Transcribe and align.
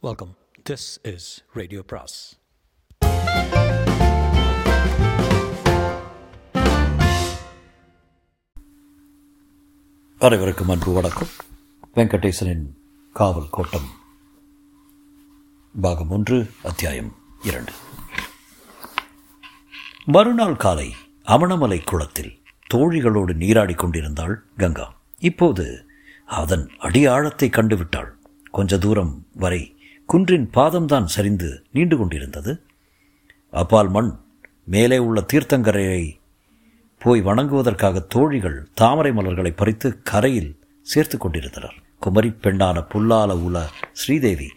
Welcome 0.00 0.36
this 0.70 1.14
is 1.14 1.44
radio 1.52 1.82
பிராஸ் 1.82 2.38
அனைவருக்கும் 10.18 10.68
அன்பு 10.68 10.92
வணக்கம். 10.92 11.26
வெங்கடேசனின் 11.94 12.64
காவல் 13.12 13.48
கோட்டம் 13.50 13.88
பாகம் 15.80 16.10
ஒன்று 16.10 16.50
அத்தியாயம் 16.62 17.16
இரண்டு. 17.42 17.72
மறுநாள் 20.04 20.56
காலை 20.56 20.94
அமணமலை 21.24 21.84
குளத்தில் 21.84 22.42
தோழிகளோடு 22.74 23.34
நீராடிக் 23.34 23.78
கொண்டிருந்தாள் 23.78 24.44
கங்கா. 24.56 24.96
இப்போது 25.18 25.86
அதன் 26.26 26.70
அடியாழத்தை 26.78 27.48
கண்டுவிட்டாள். 27.48 28.16
கொஞ்ச 28.50 28.78
தூரம் 28.78 29.26
வரை 29.34 29.72
குன்றின் 30.10 30.44
பாதம்தான் 30.56 31.06
சரிந்து 31.14 31.48
நீண்டு 31.72 31.96
கொண்டிருந்தது. 31.96 32.52
அப்பால் 33.52 33.88
மண் 33.88 34.10
மேலே 34.64 34.98
உள்ள 34.98 35.18
தீர்த்தங்கரையை 35.32 36.04
போய் 37.02 37.20
வணங்குவதற்காக 37.22 38.00
தோழிகள் 38.14 38.56
தாமரை 38.74 39.12
மலர்களை 39.12 39.50
பறித்து 39.50 39.88
கரையில் 40.02 40.48
சேர்த்து 40.86 41.16
கொண்டிருந்தனர். 41.18 41.74
குமரி 41.98 42.30
பெண்ணான 42.44 42.82
புல்லால 42.92 43.36
உல 43.46 43.64
ஸ்ரீதேவி 43.92 44.48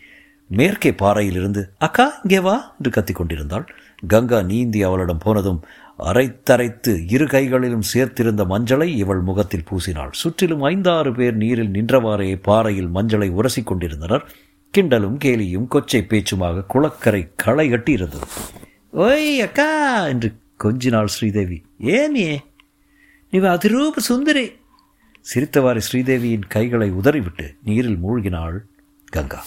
மேற்கே 0.60 0.92
பாறையிலிருந்து 0.94 1.64
அக்கா 1.78 2.06
இங்கே 2.24 2.40
வா 2.40 2.56
என்று 2.78 2.92
கத்திக் 2.92 3.20
கொண்டிருந்தாள். 3.20 3.66
கங்கா 4.08 4.40
நீந்தி 4.52 4.80
அவளிடம் 4.84 5.24
போனதும் 5.26 5.60
அரைத்தரைத்து 6.12 6.94
இரு 7.16 7.28
கைகளிலும் 7.28 7.90
சேர்த்திருந்த 7.94 8.46
மஞ்சளை 8.54 8.88
இவள் 9.02 9.22
முகத்தில் 9.22 9.68
பூசினாள். 9.72 10.14
சுற்றிலும் 10.22 10.64
ஐந்தாறு 10.72 11.14
பேர் 11.14 11.36
நீரில் 11.36 11.76
நின்றவாறே 11.78 12.30
பாறையில் 12.42 12.90
மஞ்சளை 12.96 13.30
உரசிக் 13.40 13.70
கொண்டிருந்தனர். 13.72 14.26
கிண்டலும் 14.78 15.18
கேலியும் 15.24 15.68
கொச்சை 15.72 16.02
பேச்சுமாக 16.02 16.66
குளக்கரை 16.66 17.30
களை 17.36 17.72
கட்டியிருந்தது 17.72 18.28
ஓய் 18.92 19.42
அக்கா! 19.42 20.08
என்று 20.08 20.36
கொஞ்சினாள் 20.64 21.06
ஸ்ரீதேவி. 21.06 21.64
ஏமியே 21.80 22.40
நீ 23.30 23.40
அதிரூப 23.40 23.98
சுந்தரி. 23.98 24.52
சிரித்தவாறு 25.34 25.82
ஸ்ரீதேவியின் 25.92 26.48
கைகளை 26.48 26.92
உதறிவிட்டு 26.92 27.56
நீரில் 27.64 27.98
மூழ்கினாள் 27.98 28.58
கங்கா. 29.06 29.44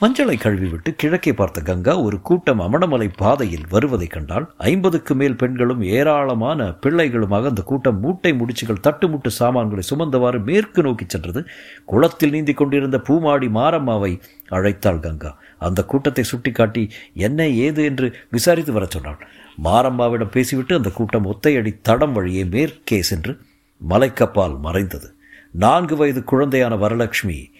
மஞ்சளை 0.00 0.34
கழுவிவிட்டு 0.38 0.90
கிழக்கே 0.96 1.32
பார்த்த 1.32 1.60
கங்கா 1.60 2.00
ஒரு 2.00 2.20
கூட்டம் 2.20 2.60
அமணமலை 2.60 3.10
பாதையில் 3.16 3.64
வருவதைக் 3.70 4.10
கண்டால் 4.10 4.54
ஐம்பதுக்கு 4.56 5.14
மேல் 5.14 5.36
பெண்களும் 5.36 5.82
ஏராளமான 5.82 6.68
பிள்ளைகளுமாக 6.68 7.46
அந்த 7.46 7.62
கூட்டம் 7.62 8.00
மூட்டை 8.00 8.32
முடிச்சுகள் 8.32 8.82
தட்டுமுட்டு 8.82 9.26
சாமான்களை 9.28 9.84
சுமந்தவாறு 9.90 10.44
மேற்கு 10.44 10.82
நோக்கி 10.82 11.04
சென்றது. 11.08 11.44
குளத்தில் 11.84 12.30
நீந்தி 12.30 12.52
கொண்டிருந்த 12.52 12.98
பூமாடி 12.98 13.46
மாரம்மாவை 13.46 14.20
அழைத்தாள் 14.50 15.00
கங்கா. 15.00 15.38
அந்த 15.58 15.84
கூட்டத்தை 15.84 16.24
சுட்டிக்காட்டி 16.24 16.90
என்ன 17.14 17.48
ஏது? 17.48 17.84
என்று 17.84 18.16
விசாரித்து 18.30 18.72
வரச் 18.72 18.90
சொன்னாள். 18.90 19.28
மாரம்மாவிடம் 19.64 20.30
பேசிவிட்டு 20.30 20.76
அந்த 20.76 20.90
கூட்டம் 20.90 21.26
ஒத்தையடி 21.26 21.78
தடம் 21.82 22.12
வழியே 22.12 22.44
மேற்கே 22.44 23.02
சென்று 23.02 23.40
மலைக்கப்பால் 23.88 24.58
மறைந்தது. 24.58 25.14
நான்கு 25.50 25.96
வயது 25.96 26.24
குழந்தையான 26.32 26.76
வரலட்சுமி 26.76 27.56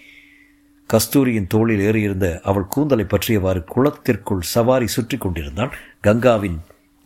கஸ்தூரியின் 0.91 1.51
தோளில் 1.55 1.83
ஏறியிருந்த 1.89 2.27
அவள் 2.51 2.71
கூந்தலை 2.75 3.05
பற்றியவாறு 3.05 3.61
குளத்திற்குள் 3.75 4.45
சவாரி 4.55 4.87
சுற்றி 4.87 5.17
கொண்டிருந்தாள் 5.19 5.75
கங்காவின் 6.07 6.59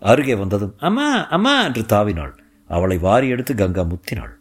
அருகே 0.03 0.35
வந்ததும் 0.35 0.75
அம்மா 0.89 1.09
அம்மா 1.29 1.55
என்று 1.65 1.83
தாவினாள். 1.93 2.33
அவளை 2.71 2.97
வாரி 2.99 3.27
எடுத்து 3.29 3.53
கங்கா 3.55 3.83
முத்தினாள். 3.83 4.33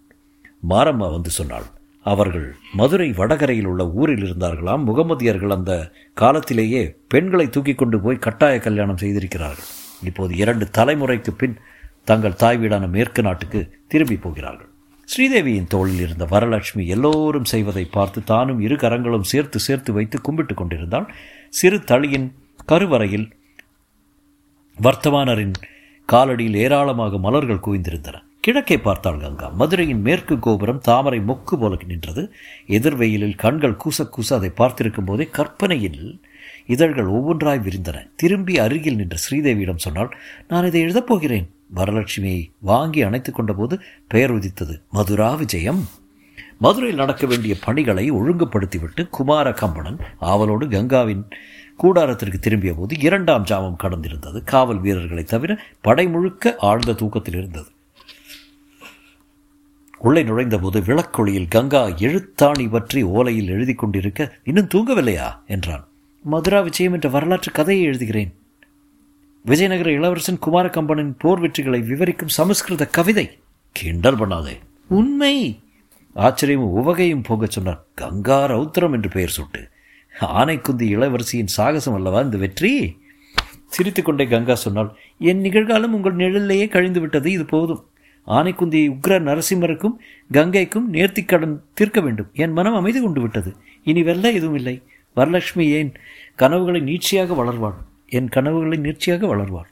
மாரம்மா 0.70 1.08
வந்து 1.12 1.30
சொன்னாள் 1.30 1.68
அவர்கள் 2.06 2.48
மதுரை 2.80 3.08
வடகரையில் 3.12 3.68
உள்ள 3.72 3.84
ஊரில் 4.00 4.24
இருந்தார்களாம். 4.26 4.86
முகமதியர்கள் 4.90 5.56
அந்த 5.58 5.74
காலத்திலேயே 6.18 6.82
பெண்களை 7.08 7.48
தூக்கி 7.50 7.76
கொண்டு 7.76 8.00
போய் 8.00 8.24
கட்டாய 8.26 8.56
கல்யாணம் 8.60 9.02
செய்திருக்கிறார்கள். 9.04 9.70
இப்போது 10.10 10.34
இரண்டு 10.44 10.68
தலைமுறைக்கு 10.78 11.34
பின் 11.42 11.56
தங்கள் 12.04 12.40
தாய் 12.44 12.60
வீடான 12.62 12.86
மேற்கு 12.88 13.22
நாட்டுக்கு 13.22 13.60
திரும்பி 13.88 14.18
போகிறார்கள். 14.18 14.71
ஸ்ரீதேவியின் 15.18 15.68
தோளில் 15.68 16.00
இருந்த 16.00 16.26
வரலட்சுமி 16.26 16.86
எல்லோரும் 16.86 17.46
செய்வதை 17.46 17.86
பார்த்து 17.86 18.24
தானும் 18.24 18.60
இரு 18.60 18.76
கரங்களும் 18.76 19.24
சேர்த்து 19.24 19.60
சேர்த்து 19.60 19.94
வைத்து 19.94 20.22
கும்பிட்டு 20.22 20.54
கொண்டிருந்தாள். 20.54 21.14
சிறு 21.50 21.78
தளியின் 21.80 22.34
கருவறையில் 22.66 23.32
வர்த்தமானரின் 24.82 25.54
காலடியில் 26.12 26.56
ஏராளமாக 26.56 27.18
மலர்கள் 27.18 27.64
குவிந்திருந்தன. 27.66 28.16
கிழக்கே 28.40 28.78
பார்த்தாள் 28.78 29.20
கங்கா. 29.20 29.48
மதுரையின் 29.50 30.02
மேற்கு 30.02 30.40
கோபுரம் 30.40 30.80
தாமரை 30.80 31.20
மொக்கு 31.20 31.56
போல 31.60 31.78
நின்றது. 31.88 32.34
எதிர்வெயிலில் 32.68 33.36
கண்கள் 33.36 33.80
கூச 33.84 34.10
கூச 34.18 34.34
அதை 34.34 34.50
பார்த்திருக்கும் 34.50 35.06
போதே 35.06 35.28
கற்பனையில் 35.28 36.22
இதழ்கள் 36.66 37.06
ஒவ்வொன்றாய் 37.06 37.66
விரிந்தன. 37.68 38.10
திரும்பி 38.16 38.60
அருகில் 38.60 38.96
நின்ற 38.96 39.18
ஸ்ரீதேவியிடம் 39.30 39.78
சொன்னால் 39.78 40.14
நான் 40.48 40.66
இதை 40.66 40.82
எழுதப் 40.82 41.08
போகிறேன். 41.08 41.50
வரலட்சுமியை 41.76 42.52
வாங்கி 42.60 43.02
அணைத்து 43.02 43.32
கொண்டபோது 43.32 43.80
பெயர் 44.08 44.32
உதித்தது 44.32 44.82
மதுரா 44.92 45.34
விஜயம். 45.34 45.88
மதுரையில் 46.60 46.98
நடக்க 46.98 47.26
வேண்டிய 47.26 47.56
பணிகளை 47.64 48.12
ஒழுங்குபடுத்திவிட்டு 48.12 49.10
குமார 49.10 49.52
கம்பணன் 49.52 49.98
ஆவலோடு 50.20 50.68
கங்காவின் 50.68 51.24
கூடாரத்திற்கு 51.84 52.40
திரும்பிய 52.40 52.74
போது 52.74 53.00
இரண்டாம் 53.00 53.44
ஜாமம் 53.44 53.80
கடந்திருந்தது. 53.84 54.44
காவல் 54.44 54.80
வீரர்களை 54.80 55.24
தவிர 55.24 55.60
படை 55.82 56.08
முழுக்க 56.08 56.56
ஆழ்ந்த 56.58 56.94
தூக்கத்தில் 56.94 57.36
இருந்தது. 57.36 57.70
உள்ளே 59.98 60.24
நுழைந்தபோது 60.24 60.82
விளக்கொளியில் 60.82 61.48
கங்கா 61.50 61.88
எழுத்தாணி 61.88 62.70
பற்றி 62.70 63.04
ஓலையில் 63.04 63.46
எழுதி 63.46 63.74
கொண்டிருக்க 63.74 64.38
இன்னும் 64.44 64.68
தூங்கவில்லையா? 64.68 65.34
என்றான். 65.48 65.88
மதுரா 66.24 66.62
விஜயம் 66.62 66.94
என்ற 66.94 67.10
வரலாற்று 67.10 67.52
கதையை 67.52 67.88
எழுதுகிறேன். 67.88 68.34
விஜயநகர 69.46 69.88
இளவரசன் 69.88 70.40
குமார 70.40 70.68
கம்பனின் 70.68 71.16
போர் 71.18 71.42
வெற்றிகளை 71.42 71.86
விவரிக்கும் 71.86 72.28
சமஸ்கிருத 72.28 72.86
கவிதை. 72.86 73.40
கிண்டல் 73.72 74.16
பண்ணாதே. 74.16 74.58
உண்மை. 74.88 75.60
ஆச்சரியமும் 76.16 76.76
உவகையும் 76.80 77.22
போகச் 77.22 77.52
சொன்னார். 77.52 77.86
கங்கா 77.96 78.46
ரௌத்திரம் 78.46 78.92
என்று 78.92 79.10
பெயர் 79.10 79.30
சுட்டு. 79.30 79.70
ஆனைக்குந்தி 80.22 80.82
இளவரசியின் 80.82 81.46
சாகசம் 81.46 81.94
அல்லவா 81.94 82.20
இந்த 82.20 82.38
வெற்றி? 82.38 83.00
சிரித்துக்கொண்டே 83.66 84.28
கங்கா 84.28 84.56
சொன்னால் 84.56 84.98
என் 85.20 85.42
நிகழ்காலம் 85.42 85.92
உங்கள் 85.92 86.16
நிழலிலேயே 86.16 86.68
கழிந்து 86.68 87.00
விட்டது 87.00 87.32
இது 87.32 87.46
போதும். 87.46 87.90
ஆனைக்குந்தியை 88.28 88.98
உக்ர 88.98 89.20
நரசிம்மருக்கும் 89.20 89.96
கங்கைக்கும் 90.34 90.88
நேர்த்திக்கடன் 90.92 91.60
தீர்க்க 91.74 92.02
வேண்டும். 92.02 92.30
என் 92.34 92.52
மனம் 92.52 92.76
அமைதி 92.76 93.02
கொண்டு 93.02 93.22
விட்டது. 93.22 93.56
இனி 93.84 94.04
வெல்ல 94.04 94.32
எதுவும் 94.32 94.56
இல்லை. 94.56 94.84
வரலட்சுமி 95.16 95.62
ஏன் 95.62 95.94
கனவுகளை 96.36 96.82
நீட்சியாக 96.82 97.36
வளர்வாள்? 97.36 97.90
என் 98.14 98.28
கனவுகளை 98.28 98.78
நீர்ச்சியாக 98.78 99.28
வளர்வார். 99.28 99.70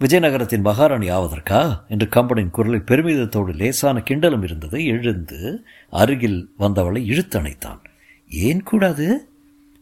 விஜயநகரத்தின் 0.00 0.60
மகாராணி 0.60 1.10
ஆவதற்கா? 1.10 1.88
என்று 1.88 2.06
கம்பனின் 2.16 2.50
குரலில் 2.50 2.84
பெருமிதத்தோடு 2.86 3.54
லேசான 3.54 4.02
கிண்டலும் 4.10 4.42
இருந்தது. 4.42 4.84
எழுந்து 4.84 5.64
அருகில் 5.90 6.52
வந்தவளை 6.58 7.02
இழுத்தணைத்தான். 7.12 7.80
ஏன் 8.28 8.62
கூடாது? 8.62 9.30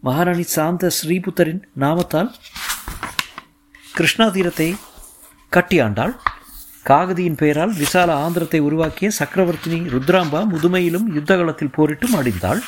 மகாராணி 0.01 0.43
சாந்த 0.43 0.91
ஸ்ரீபுத்தரின் 0.91 1.63
நாமத்தால்? 1.81 2.31
கிருஷ்ணா 3.95 4.29
தீரத்தை 4.29 4.75
கட்டி 5.49 5.81
ஆண்டாள். 5.81 6.17
காகதியின் 6.85 7.37
பெயரால் 7.37 7.75
விசால 7.75 8.15
ஆந்திரத்தை 8.15 8.61
உருவாக்கிய 8.61 9.11
சக்கரவர்த்தினி 9.19 9.79
ருத்ராம்பா 9.95 10.41
முதுமையிலும் 10.53 11.07
யுத்தகலத்தில் 11.15 11.75
போரிட்டும் 11.77 12.15
அடிந்தாள் 12.15 12.61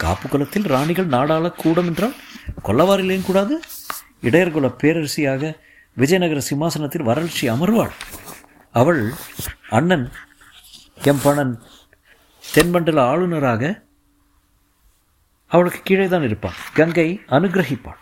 காப்பு 0.00 0.28
குலத்தில் 0.28 0.62
ராணிகள் 0.62 1.06
நாடாள 1.06 1.50
கூடும் 1.50 1.86
என்றால் 1.86 2.14
கொல்லவாரிலேயும் 2.64 3.26
கூடாது. 3.26 3.60
இடையர்குல 4.22 4.68
பேரரசியாக 4.82 5.58
விஜயநகர 5.94 6.40
சிம்மாசனத்தில் 6.40 7.02
வறட்சி 7.02 7.50
அமர்வாள். 7.50 7.90
அவள் 8.72 9.14
அண்ணன் 9.68 10.12
கெம்பணன் 11.00 11.60
தென்மண்டல 12.54 13.02
ஆளுநராக 13.02 13.82
அவளுக்கு 15.46 15.80
கீழே 15.84 16.08
தான் 16.08 16.22
இருப்பாள் 16.22 16.58
கங்கை 16.74 17.20
அனுகிரகிப்பாள். 17.28 18.00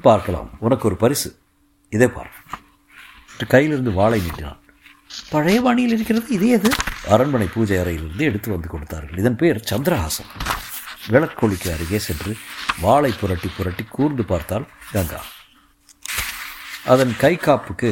பார்க்கலாம். 0.00 0.50
உனக்கு 0.58 0.86
ஒரு 0.86 0.96
பரிசு. 0.96 1.38
இதே 1.90 2.08
பார். 2.08 2.32
கையிலிருந்து 3.48 3.92
வாளை 3.92 4.20
நீட்டினான். 4.20 4.60
பழைய 5.30 5.60
வாணியில் 5.60 5.92
இருக்கிறது. 5.92 6.28
இதே 6.28 6.52
அது. 6.52 6.70
அரண்மனை 7.08 7.46
பூஜை 7.54 7.78
அறையிலிருந்து 7.78 8.24
எடுத்து 8.24 8.50
வந்து 8.50 8.68
கொடுத்தார்கள். 8.68 9.18
இதன் 9.18 9.36
பேர் 9.36 9.64
சந்திரஹாசன். 9.70 10.30
விளக்கொழிக்கு 11.12 11.68
அருகே 11.72 11.98
சென்று 11.98 12.32
வாளை 12.80 13.12
புரட்டி 13.20 13.48
புரட்டி 13.56 13.84
கூர்ந்து 13.90 14.24
பார்த்தால் 14.24 14.66
கங்கா. 14.92 15.20
அதன் 16.84 17.16
கை 17.18 17.34
காப்புக்கு 17.36 17.90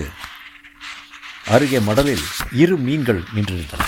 அருகே 1.55 1.79
மடலில் 1.79 2.25
இரு 2.53 2.77
மீன்கள் 2.77 3.23
நின்றிருந்தன. 3.35 3.83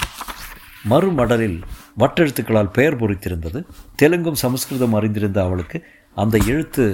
மறுமடலில் 0.90 1.58
வட்டெழுத்துக்களால் 1.98 2.72
பெயர் 2.72 3.00
பொறித்திருந்தது. 3.00 3.60
தெலுங்கும் 4.02 4.40
சமஸ்கிருதம் 4.42 4.92
அறிந்திருந்த 4.92 5.42
அவளுக்கு 5.42 5.78
அந்த 6.14 6.38
எழுத்து 6.46 6.84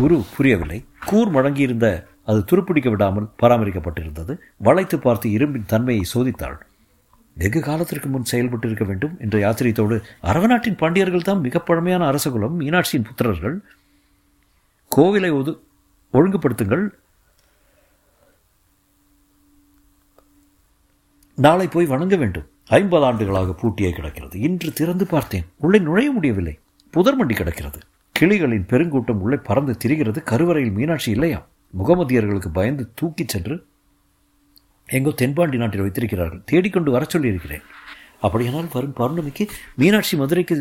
உரு 0.00 0.24
புரியவில்லை. 0.36 0.78
கூர் 1.04 1.34
மடங்கியிருந்த 1.34 1.88
அது 2.24 2.44
துருப்பிடிக்க 2.50 2.88
விடாமல் 2.88 3.28
பராமரிக்கப்பட்டிருந்தது. 3.42 4.32
வளைத்து 4.56 4.98
பார்த்து 4.98 5.28
இரும்பின் 5.28 5.66
தன்மையை 5.66 6.04
சோதித்தாள். 6.14 6.56
வெகு 7.38 7.60
காலத்திற்கு 7.60 8.08
முன் 8.08 8.24
செயல்பட்டு 8.24 8.66
இருக்க 8.66 8.84
வேண்டும் 8.84 9.16
என்ற 9.18 9.38
யாத்திரைத்தோடு 9.38 10.02
அரவநாட்டின் 10.22 10.76
பாண்டியர்கள் 10.76 11.22
தான் 11.22 11.40
மிக 11.40 11.60
பழமையான 11.60 12.10
அரசகுலம் 12.10 12.60
மீனாட்சியின் 12.60 13.04
புத்திரர்கள். 13.04 13.58
கோவிலை 14.96 15.32
ஒது 15.32 15.62
ஒழுங்குபடுத்துங்கள். 16.12 16.88
நாளை 21.36 21.68
போய் 21.68 21.86
வணங்க 21.86 22.16
வேண்டும். 22.16 22.48
ஐம்பது 22.66 23.04
ஆண்டுகளாக 23.04 23.52
பூட்டியே 23.52 23.90
கிடக்கிறது. 23.90 24.40
இன்று 24.40 24.72
திறந்து 24.72 25.06
பார்த்தேன். 25.06 25.44
உள்ளே 25.56 25.78
நுழைய 25.78 26.10
முடியவில்லை. 26.10 26.58
புதர்மண்டி 26.94 27.34
கிடக்கிறது. 27.34 27.78
கிளிகளின் 28.12 28.66
பெருங்கூட்டம் 28.66 29.20
உள்ளே 29.20 29.36
பறந்து 29.36 29.76
திரிகிறது. 29.84 30.22
கருவறையில் 30.22 30.72
மீனாட்சி 30.72 31.10
இல்லையா? 31.10 31.46
முகமதியர்களுக்கு 31.78 32.48
பயந்து 32.52 32.90
தூக்கிச் 32.94 33.28
சென்று 33.28 33.66
எங்கோ 34.88 35.12
தென்பாண்டி 35.20 35.56
நாட்டில் 35.56 35.84
வைத்திருக்கிறார்கள். 35.84 36.42
தேடிக்கொண்டு 36.50 36.90
வர 36.90 37.04
சொல்லியிருக்கிறேன். 37.14 37.64
அப்படியானால் 38.26 38.70
வரும் 38.74 38.94
பௌர்ணமிக்கு 38.98 39.44
மீனாட்சி 39.80 40.14
மதுரைக்கு 40.16 40.56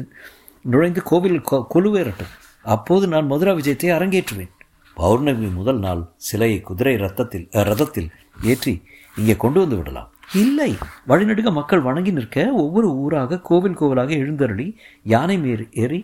நுழைந்து 0.66 1.02
கோவிலில் 1.04 1.48
கொ 1.50 1.60
கொலுவேறட்டும். 1.74 2.32
அப்போது 2.66 3.06
நான் 3.08 3.30
மதுரா 3.32 3.52
விஜயத்தை 3.54 3.90
அரங்கேற்றுவேன். 3.98 4.52
பௌர்ணமி 4.98 5.48
முதல் 5.60 5.80
நாள் 5.80 6.02
சிலையை 6.28 6.60
குதிரை 6.62 6.96
ரத்தத்தில் 6.96 7.48
ரதத்தில் 7.70 8.10
ஏற்றி 8.52 8.74
இங்கே 9.18 9.36
கொண்டு 9.36 9.60
வந்து 9.60 9.78
விடலாம். 9.80 10.10
இல்லை. 10.44 10.72
வழிநடுக 11.10 11.52
மக்கள் 11.52 11.82
வணங்கி 11.82 12.12
நிற்க 12.12 12.46
ஒவ்வொரு 12.64 12.88
ஊராக 13.04 13.40
கோவில் 13.50 13.78
கோவிலாக 13.80 14.12
எழுந்தருளி 14.24 14.68
யானை 15.14 15.38
மேறி 15.38 15.66
ஏறி 15.84 16.00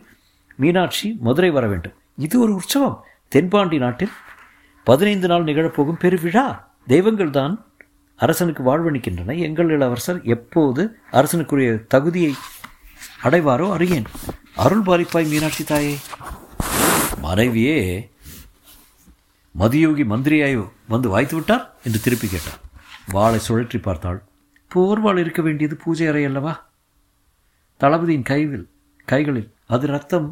மீனாட்சி 0.56 1.07
மதுரை 1.27 1.50
வர 1.50 1.65
வேண்டும். 1.68 1.95
இது 2.25 2.35
ஒரு 2.39 2.53
உற்சவம். 2.59 2.97
தென்பாண்டி 3.27 3.77
நாட்டில் 3.77 4.13
பதினைந்து 4.88 5.27
நாள் 5.27 5.44
நிகழப்போகும் 5.44 6.01
பெருவிழா. 6.03 6.45
தெய்வங்கள் 6.88 7.35
தான் 7.39 7.53
அரசனுக்கு 8.23 8.62
வாழ்வளிக்கின்றன 8.69 9.35
எங்கள் 9.47 9.69
இளவரசர் 9.75 10.19
எப்போது 10.35 10.81
அரசனுக்குரிய 11.12 11.69
தகுதியை 11.94 12.33
அடைவாரோ 13.23 13.68
அறியேன். 13.75 14.07
அருள் 14.63 14.83
பாலிப்பாய் 14.88 15.29
மீனாட்சி 15.31 15.63
தாயே. 15.63 15.95
மனைவியே 17.21 17.77
மதியோகி 19.59 20.03
மந்திரியாய் 20.12 20.57
வந்து 20.88 21.07
வாய்த்து 21.13 21.35
விட்டார் 21.35 21.65
என்று 21.83 22.00
திருப்பி 22.00 22.27
கேட்டார். 22.27 22.59
வாளை 23.15 23.39
சுழற்றி 23.47 23.79
பார்த்தாள். 23.81 24.19
போர்வாள் 24.71 25.21
இருக்க 25.23 25.41
வேண்டியது 25.41 25.75
பூஜை 25.83 26.07
அறை 26.07 26.23
அல்லவா? 26.25 26.53
தளபதியின் 27.81 28.29
கைவில் 28.29 28.68
கைகளில் 29.12 29.50
அது 29.75 29.85
ரத்தம் 29.88 30.29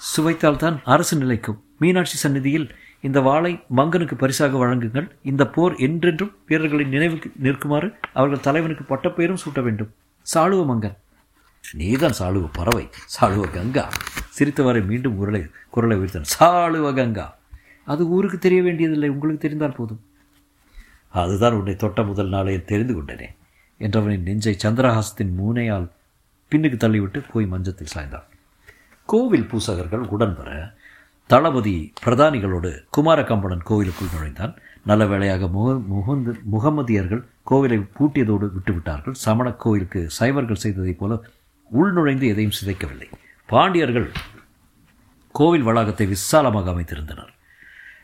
சுவைத்தால்தான் 0.00 0.78
அரசு 0.94 1.16
நிலைக்கும். 1.16 1.58
மீனாட்சி 1.78 2.16
சந்நிதியில் 2.16 2.68
இந்த 3.02 3.20
வாளை 3.20 3.62
மங்கனுக்கு 3.76 4.14
பரிசாக 4.14 4.66
வழங்குங்கள். 4.66 5.10
இந்த 5.22 5.46
போர் 5.46 5.74
என்றென்றும் 5.76 6.36
வீரர்களின் 6.46 6.88
நினைவுக்கு 6.88 7.32
நிற்குமாறு 7.42 7.94
அவர்கள் 8.12 8.40
தலைவனுக்கு 8.40 8.96
பட்டப்பெயரும் 8.96 9.38
சூட்ட 9.44 9.62
வேண்டும். 9.62 9.94
சாளுவ 10.34 10.66
மங்கன். 10.72 10.96
நீதான் 11.72 12.12
சாளுவ 12.18 12.48
பறவை. 12.52 12.90
சாளுவ 13.20 13.50
கங்கா. 13.50 13.88
சிரித்தவாறு 14.38 14.86
மீண்டும் 14.86 15.18
உருளை 15.18 15.50
குரலை 15.70 15.96
உயர்த்தன் 15.96 16.30
சாளுவ 16.38 16.94
கங்கா. 16.94 17.38
அது 17.84 18.08
ஊருக்கு 18.08 18.38
தெரிய 18.38 18.62
வேண்டியதில்லை. 18.62 19.08
உங்களுக்கு 19.08 19.40
தெரிந்தால் 19.40 19.76
போதும். 19.76 20.00
அதுதான் 21.08 21.52
உன்னை 21.52 21.76
தொட்ட 21.76 22.02
முதல் 22.02 22.28
நாளே 22.28 22.62
தெரிந்து 22.62 23.02
கொண்டனே 23.02 23.28
என்றவனின் 23.80 24.22
நெஞ்சை 24.22 24.56
சந்திரஹாசத்தின் 24.64 25.34
மூனையால் 25.42 25.88
பின்னுக்கு 26.50 26.76
தள்ளிவிட்டு 26.76 27.22
போய் 27.32 27.46
மஞ்சத்தில் 27.46 27.86
சாய்ந்தான். 27.94 28.24
கோவில் 29.06 29.48
பூசகர்கள் 29.52 30.06
உடன் 30.06 30.36
வர 30.36 30.74
தளபதி 31.32 31.92
பிரதானிகளோடு 32.04 32.84
குமாரகம்பணன் 32.96 33.62
கோவிலுக்குள் 33.62 34.08
நுழைந்தான். 34.14 34.54
நல்ல 34.84 35.06
வேளையாக 35.06 35.48
முக 35.48 35.72
முகந்து 35.72 36.34
முகமதியர்கள் 36.52 37.24
கோவிலை 37.50 37.88
பூட்டியதோடு 38.00 38.50
விட்டுவிட்டார்கள். 38.50 39.14
சமணக் 39.24 39.56
கோவிலுக்கு 39.56 40.10
சைவர்கள் 40.10 40.54
செய்ததைப் 40.54 40.98
போல 40.98 41.22
உள் 41.70 41.92
நுழைந்து 41.92 42.26
எதையும் 42.26 42.52
சிதைக்கவில்லை. 42.62 43.10
பாண்டியர்கள் 43.46 44.10
கோவில் 45.32 45.62
வளாகத்தை 45.62 46.06
விசாலமாக 46.06 46.70
அமைத்திருந்தனர். 46.70 47.32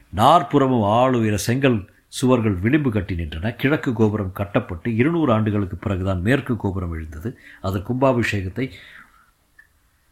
நாற்புறமும் 0.08 0.82
ஆளுயர 0.82 1.34
செங்கல் 1.34 1.90
சுவர்கள் 2.08 2.54
விளிம்பு 2.54 2.90
கட்டி 2.90 3.14
நின்றன. 3.14 3.56
கிழக்கு 3.56 3.92
கோபுரம் 3.92 4.32
கட்டப்பட்டு 4.32 4.96
இருநூறு 4.96 5.32
ஆண்டுகளுக்கு 5.32 5.76
பிறகுதான் 5.76 6.20
மேற்கு 6.20 6.56
கோபுரம் 6.56 6.92
எழுந்தது. 6.92 7.38
அதன் 7.60 7.84
கும்பாபிஷேகத்தை 7.86 8.70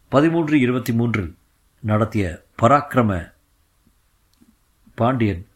பதிமூன்று 0.08 0.60
இருபத்தி 0.60 0.92
மூன்றில் 0.92 1.34
நடத்திய 1.80 2.44
பராக்கிரம 2.62 3.32
பாண்டியன். 4.94 5.46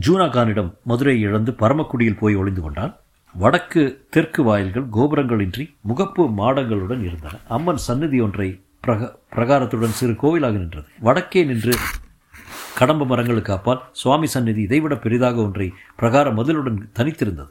ஜூனாகானிடம் 0.00 0.74
மதுரையை 0.84 1.22
இழந்து 1.22 1.54
பரமக்குடியில் 1.54 2.18
போய் 2.18 2.34
ஒளிந்து 2.34 2.60
கொண்டான். 2.60 2.96
வடக்கு 3.32 4.06
தெற்கு 4.10 4.42
வாயில்கள் 4.42 4.88
கோபுரங்களின்றி 4.88 5.76
முகப்பு 5.88 6.32
மாடங்களுடன் 6.36 7.04
இருந்தன. 7.04 7.38
அம்மன் 7.48 7.76
சந்நிதி 7.76 8.20
ஒன்றை 8.20 8.64
பிரக 8.86 9.18
பிரகாரத்துடன் 9.32 9.98
சிறு 10.00 10.12
கோவிலாக 10.12 10.52
நின்றது. 10.52 10.88
வடக்கே 10.98 11.44
நின்று 11.44 11.72
கடம்ப 12.74 13.04
மரங்களுக்கு 13.04 13.52
அப்பால் 13.52 13.82
சுவாமி 13.92 14.26
சந்நிதி 14.26 14.62
இதைவிட 14.62 14.96
பெரிதாக 14.96 15.42
ஒன்றை 15.42 15.72
பிரகார 15.96 16.30
மதிலுடன் 16.30 16.88
தனித்திருந்தது. 16.94 17.50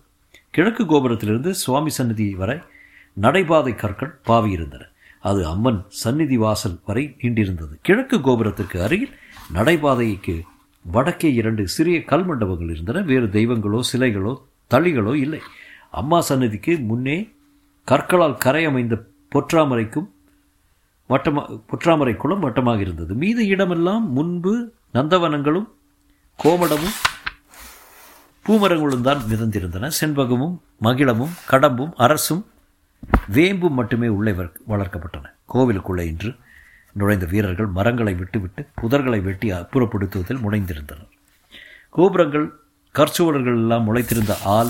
கிழக்கு 0.51 0.83
கோபுரத்திலிருந்து 0.83 1.49
சுவாமி 1.49 1.89
சந்நிதி 1.89 2.35
வரை 2.35 2.59
நடைபாதை 3.21 3.75
கற்கள் 3.75 4.19
பாவியிருந்தன. 4.25 4.88
அது 5.24 5.42
அம்மன் 5.48 5.80
சந்நிதி 6.01 6.38
வாசல் 6.38 6.77
வரை 6.86 7.04
நீண்டிருந்தது. 7.21 7.74
கிழக்கு 7.81 8.18
கோபுரத்திற்கு 8.27 8.77
அருகில் 8.86 9.16
நடைபாதைக்கு 9.54 10.36
வடக்கே 10.86 11.30
இரண்டு 11.33 11.63
சிறிய 11.68 11.98
கல் 12.12 12.25
மண்டபங்கள் 12.25 12.71
இருந்தன. 12.75 13.01
வேறு 13.01 13.27
தெய்வங்களோ 13.38 13.80
சிலைகளோ 13.92 14.33
தளிகளோ 14.71 15.13
இல்லை. 15.25 15.42
அம்மா 15.92 16.19
சந்நிதிக்கு 16.21 16.74
முன்னே 16.89 17.18
கற்களால் 17.88 18.42
கரை 18.45 18.63
அமைந்த 18.66 18.95
பொற்றாமரைக்கும் 19.36 20.07
வட்டமா 21.10 21.44
பொற்றாமரை 21.71 22.13
குளம் 22.18 22.44
வட்டமாக 22.45 22.80
இருந்தது. 22.80 23.13
மீத 23.16 23.39
இடமெல்லாம் 23.54 24.06
முன்பு 24.18 24.54
நந்தவனங்களும் 24.94 25.68
கோமடமும் 26.39 26.98
பூமரங்களும் 28.45 29.06
தான் 29.07 29.21
மிதந்திருந்தன. 29.30 29.89
செண்பகமும் 30.00 30.56
மகிழமும் 30.81 31.33
கடம்பும் 31.51 31.94
அரசும் 32.06 32.44
வேம்பு 33.27 33.69
மட்டுமே 33.69 34.07
உள்ளே 34.07 34.31
வளர்க்கப்பட்டன. 34.31 35.25
கோவிலுக்குள்ளே 35.53 36.01
இன்று 36.01 36.35
நுழைந்த 36.91 37.25
வீரர்கள் 37.25 37.65
மரங்களை 37.65 38.13
விட்டுவிட்டு 38.13 38.67
புதர்களை 38.81 39.21
வெட்டி 39.21 39.51
அப்புறப்படுத்துவதில் 39.51 40.41
முனைந்திருந்தனர். 40.45 41.09
கோபுரங்கள் 41.89 42.53
கற்சுவடர்கள் 42.93 43.59
எல்லாம் 43.61 43.85
முளைத்திருந்த 43.85 44.37
ஆள் 44.43 44.69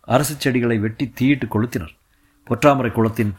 அரசு 0.00 0.34
செடிகளை 0.38 0.78
வெட்டி 0.78 1.12
தீயிட்டு 1.14 1.46
கொளுத்தினர். 1.46 1.94
பொற்றாமரை 2.46 2.92
குளத்தின் 2.92 3.34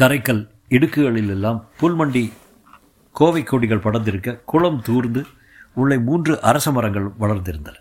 கரைக்கல் 0.00 0.48
இடுக்குகளில் 0.68 1.28
எல்லாம் 1.28 1.66
புல்மண்டி 1.80 2.32
கோவை 3.12 3.42
கொடிகள் 3.42 3.84
படர்ந்திருக்க 3.86 4.40
குளம் 4.44 4.82
தூர்ந்து 4.82 5.26
உள்ளே 5.74 5.98
மூன்று 5.98 6.40
அரச 6.40 6.70
மரங்கள் 6.70 7.08
வளர்ந்திருந்தன. 7.20 7.74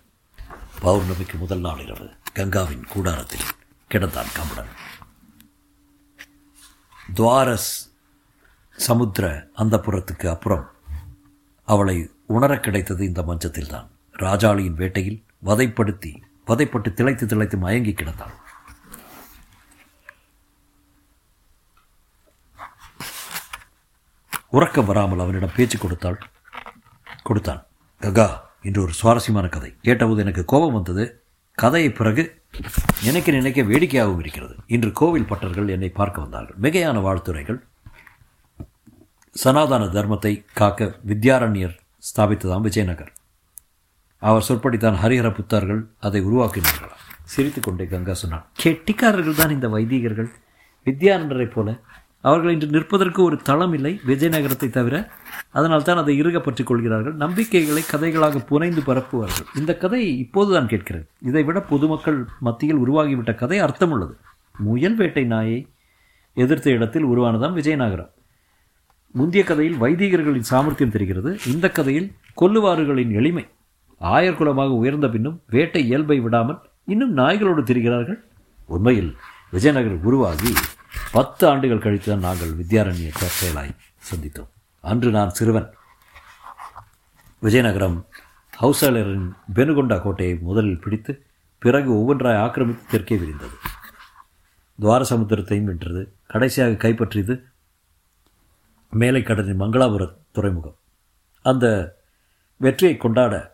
பௌர்ணமிக்கு 0.82 1.38
முதல் 1.40 1.60
நாள் 1.60 1.80
இரவு 1.80 2.10
கங்காவின் 2.36 2.88
கூடாரத்தில். 2.90 3.48
கிடந்தான் 3.92 4.28
கம்படன். 4.34 4.72
துவாரஸ் 7.14 7.94
சமுத்திர 8.78 9.48
அந்த 9.54 9.78
புறத்துக்கு 9.78 10.30
அப்புறம் 10.30 10.70
அவளை 11.66 12.12
உணர 12.26 12.60
கிடைத்தது 12.60 13.06
இந்த 13.06 13.22
மஞ்சத்தில்தான். 13.22 13.88
ராஜாளியின் 14.20 14.74
வேட்டையில் 14.74 15.24
வதைப்படுத்தி 15.46 16.22
வதைப்பட்டு 16.48 16.94
திளைத்து 16.94 17.26
திளைத்து 17.26 17.58
மயங்கி 17.58 17.92
கிடந்தாள். 17.92 18.34
உறக்கம் 24.50 24.86
வராமல் 24.86 25.20
அவனிடம் 25.20 25.52
பேச்சு 25.56 25.78
கொடுத்தாள். 25.78 26.20
கொடுத்தான். 27.24 27.66
ககா 28.02 28.40
இன்று 28.62 28.82
ஒரு 28.82 28.94
சுவாரஸ்யமான 28.94 29.48
கதை. 29.48 29.76
கேட்டபோது 29.82 30.20
எனக்கு 30.20 30.46
கோபம் 30.46 30.74
வந்தது. 30.74 31.24
கதையை 31.54 31.92
பிறகு 31.92 32.41
நினைக்க 33.06 33.32
நினைக்க 33.32 33.62
வேடிக்கையாகவும் 33.62 34.22
இருக்கிறது. 34.24 34.56
இன்று 34.76 34.92
கோவில் 34.92 35.30
பட்டர்கள் 35.30 35.70
என்னை 35.76 35.90
பார்க்க 36.00 36.22
வந்தார்கள். 36.22 36.58
மிகையான 36.62 36.98
வாழ்த்துறைகள் 37.08 37.60
சனாதன 39.36 39.84
தர்மத்தை 39.98 40.34
காக்க 40.60 40.88
வித்யாரண்யர் 41.10 41.76
ஸ்தாபித்ததாம் 42.08 42.66
விஜயநகர். 42.68 43.12
அவர் 44.18 44.46
சொற்படித்தான் 44.48 45.00
ஹரிஹர 45.04 45.30
புத்தார்கள் 45.38 45.82
அதை 46.00 46.22
உருவாக்கினார்களாம். 46.22 47.00
சிரித்துக்கொண்டே 47.34 47.86
கங்கா 47.88 48.14
சொன்னார் 48.14 48.46
கெட்டிக்காரர்கள் 48.64 49.40
தான் 49.42 49.56
இந்த 49.56 49.68
வைதிகர்கள். 49.68 50.30
வித்யானந்தரை 50.86 51.48
போல 51.52 51.70
அவர்கள் 52.22 52.54
இன்று 52.54 52.68
நிற்பதற்கு 52.68 53.24
ஒரு 53.24 53.38
தளம் 53.38 53.74
இல்லை 53.74 54.00
விஜயநகரத்தை 54.08 54.70
தவிர. 54.70 54.96
அதனால் 55.50 55.84
தான் 55.84 55.98
அதை 55.98 56.14
இறுகப்பற்றிக் 56.18 56.70
கொள்கிறார்கள். 56.70 57.16
நம்பிக்கைகளை 57.16 57.84
கதைகளாக 57.92 58.42
புனைந்து 58.46 58.82
பரப்புவார்கள். 58.82 59.48
இந்த 59.56 59.72
கதை 59.78 60.02
இப்போதுதான் 60.20 60.68
கேட்கிறது 60.68 61.06
இதை 61.22 61.44
விட 61.44 61.60
பொதுமக்கள் 61.62 62.20
மத்தியில் 62.40 62.82
உருவாகிவிட்ட 62.86 63.34
கதை 63.36 63.60
அர்த்தமுள்ளது. 63.62 64.16
முயல் 64.60 64.96
வேட்டை 64.96 65.24
நாயை 65.26 65.60
எதிர்த்த 66.34 66.70
இடத்தில் 66.70 67.06
உருவானதான் 67.06 67.56
விஜயநகரம். 67.60 68.12
முந்தைய 69.16 69.44
கதையில் 69.46 69.80
வைதிகர்களின் 69.82 70.50
சாமர்த்தியம் 70.52 70.94
தெரிகிறது. 70.96 71.32
இந்த 71.54 71.70
கதையில் 71.70 72.12
கொல்லுவாறுகளின் 72.42 73.12
எளிமை. 73.12 73.46
ஆயர்குலமாக 74.02 74.76
உயர்ந்த 74.82 75.08
பின்னும் 75.08 75.40
வேட்டை 75.48 75.82
இயல்பை 75.88 76.20
விடாமல் 76.20 76.60
இன்னும் 76.86 77.18
நாய்களோடு 77.18 77.64
திரிகிறார்கள். 77.64 78.20
உண்மையில் 78.68 79.12
விஜயநகர் 79.52 79.98
உருவாகி 80.04 80.52
பத்து 81.12 81.48
ஆண்டுகள் 81.48 81.80
கழித்து 81.80 82.12
தான் 82.12 82.20
நாங்கள் 82.20 82.50
வித்யாரண்ய 82.50 83.14
தற்செயலாய் 83.20 83.76
சந்தித்தோம். 84.12 84.48
அன்று 84.80 85.12
நான் 85.12 85.30
சிறுவன். 85.30 85.74
விஜயநகரம் 87.42 88.06
ஹவுசாலரின் 88.62 89.32
பெனுகொண்டா 89.56 90.02
கோட்டையை 90.02 90.38
முதலில் 90.38 90.80
பிடித்து 90.80 91.26
பிறகு 91.58 91.94
ஒவ்வொன்றாய் 91.94 92.38
ஆக்கிரமித்து 92.38 92.86
தெற்கே 92.92 93.18
விரிந்தது. 93.18 93.54
துவார 94.80 95.06
சமுத்திரத்தையும் 95.10 95.64
வென்றது. 95.64 96.16
கடைசியாக 96.28 96.88
கைப்பற்றியது 96.88 97.44
மேலை 98.90 99.24
கடலின் 99.24 99.62
மங்களாபுர 99.62 100.16
துறைமுகம். 100.32 100.76
அந்த 101.42 101.96
வெற்றியை 102.58 102.98
கொண்டாட 102.98 103.51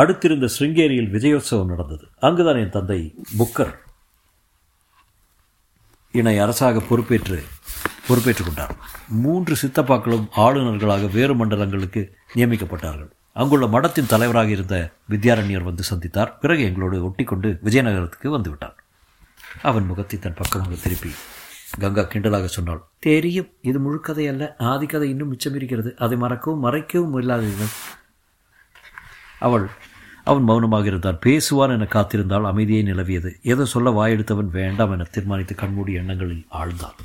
அடுத்திருந்த 0.00 0.48
ஸ்ருங்கேரியில் 0.56 1.12
விஜயோத்சவம் 1.14 1.72
நடந்தது. 1.72 2.04
அங்குதான் 2.26 2.60
என் 2.64 2.74
தந்தை 2.76 3.00
புக்கர் 3.38 3.72
இணை 6.20 6.36
அரசாக 6.44 6.80
பொறுப்பேற்று 6.90 7.38
பொறுப்பேற்றுக் 8.06 8.46
கொண்டார். 8.46 8.74
மூன்று 9.24 9.54
சித்தப்பாக்களும் 9.62 10.28
ஆளுநர்களாக 10.44 11.10
வேறு 11.16 11.34
மண்டலங்களுக்கு 11.40 12.02
நியமிக்கப்பட்டார்கள். 12.34 13.10
அங்குள்ள 13.40 13.66
மடத்தின் 13.74 14.10
தலைவராக 14.12 14.50
இருந்த 14.50 14.76
வித்யாரண்யர் 15.12 15.68
வந்து 15.68 15.84
சந்தித்தார். 15.90 16.32
பிறகு 16.40 16.62
எங்களோடு 16.68 16.96
ஒட்டிக்கொண்டு 17.08 17.50
விஜயநகரத்துக்கு 17.66 18.30
வந்துவிட்டார். 18.36 18.76
அவன் 19.68 19.86
முகத்தை 19.90 20.18
தன் 20.18 20.40
பக்கமாக 20.40 20.74
திருப்பி 20.82 21.12
கங்கா 21.82 22.02
கிண்டலாக 22.02 22.48
சொன்னாள் 22.54 22.82
தெரியும் 23.06 23.50
இது 23.70 23.78
முழுக்கதை 23.86 24.24
அல்ல. 24.32 24.44
ஆதிக்கதை 24.70 25.08
இன்னும் 25.12 25.30
மிச்சம் 25.32 25.56
இருக்கிறது 25.58 25.90
அதை 26.04 26.16
மறக்கவும் 26.24 26.64
மறைக்கவும் 26.66 27.16
இல்லாதீர்கள். 27.20 27.72
அவள் 29.46 29.66
அவன் 30.30 30.48
மௌனமாக 30.48 30.86
இருந்தான். 30.86 31.22
பேசுவான் 31.26 31.72
என 31.74 31.86
காத்திருந்தால் 31.90 32.46
அமைதியை 32.46 32.82
நிலவியது. 32.82 33.30
ஏதோ 33.42 33.64
சொல்ல 33.64 33.90
வாயெடுத்தவன் 33.90 34.50
வேண்டாம் 34.58 34.92
என 34.92 35.02
தீர்மானித்து 35.02 35.54
கண்மூடி 35.54 35.92
எண்ணங்களில் 35.92 36.44
ஆழ்ந்தான். 36.52 36.98